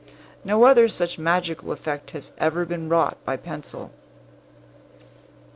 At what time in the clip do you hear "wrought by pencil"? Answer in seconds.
2.89-3.91